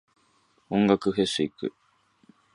[0.71, 1.73] 音楽フェス行く。